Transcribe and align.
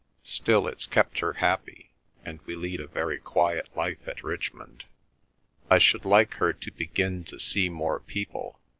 Still, 0.23 0.65
it's 0.65 0.87
kept 0.87 1.19
her 1.19 1.33
happy, 1.33 1.91
and 2.25 2.39
we 2.47 2.55
lead 2.55 2.79
a 2.79 2.87
very 2.87 3.19
quiet 3.19 3.69
life 3.77 4.07
at 4.07 4.23
Richmond. 4.23 4.85
I 5.69 5.77
should 5.77 6.05
like 6.05 6.33
her 6.41 6.53
to 6.53 6.71
begin 6.71 7.23
to 7.25 7.39
see 7.39 7.69
more 7.69 7.99
people. 7.99 8.59